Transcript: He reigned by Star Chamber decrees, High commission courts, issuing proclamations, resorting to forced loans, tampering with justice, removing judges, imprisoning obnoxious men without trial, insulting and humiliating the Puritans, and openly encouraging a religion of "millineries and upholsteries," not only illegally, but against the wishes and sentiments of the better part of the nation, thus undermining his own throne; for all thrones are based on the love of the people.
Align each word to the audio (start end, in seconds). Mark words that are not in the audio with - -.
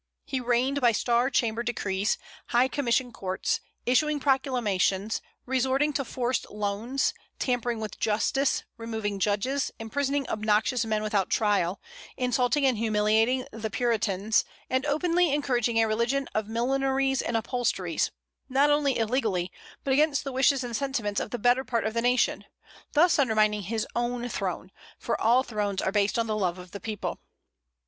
He 0.25 0.39
reigned 0.39 0.81
by 0.81 0.93
Star 0.93 1.29
Chamber 1.29 1.61
decrees, 1.61 2.17
High 2.47 2.67
commission 2.67 3.11
courts, 3.13 3.59
issuing 3.85 4.19
proclamations, 4.19 5.21
resorting 5.45 5.93
to 5.93 6.03
forced 6.03 6.49
loans, 6.49 7.13
tampering 7.37 7.79
with 7.79 7.99
justice, 7.99 8.63
removing 8.77 9.19
judges, 9.19 9.69
imprisoning 9.77 10.27
obnoxious 10.27 10.85
men 10.85 11.03
without 11.03 11.29
trial, 11.29 11.79
insulting 12.17 12.65
and 12.65 12.79
humiliating 12.79 13.45
the 13.51 13.69
Puritans, 13.69 14.43
and 14.71 14.87
openly 14.87 15.31
encouraging 15.31 15.79
a 15.79 15.85
religion 15.87 16.27
of 16.33 16.47
"millineries 16.47 17.21
and 17.21 17.37
upholsteries," 17.37 18.09
not 18.49 18.71
only 18.71 18.97
illegally, 18.97 19.51
but 19.83 19.93
against 19.93 20.23
the 20.23 20.31
wishes 20.31 20.63
and 20.63 20.75
sentiments 20.75 21.19
of 21.19 21.29
the 21.29 21.37
better 21.37 21.63
part 21.63 21.85
of 21.85 21.93
the 21.93 22.01
nation, 22.01 22.45
thus 22.93 23.19
undermining 23.19 23.61
his 23.61 23.85
own 23.95 24.27
throne; 24.29 24.71
for 24.97 25.21
all 25.21 25.43
thrones 25.43 25.79
are 25.79 25.91
based 25.91 26.17
on 26.17 26.25
the 26.25 26.35
love 26.35 26.57
of 26.57 26.71
the 26.71 26.79
people. 26.81 27.19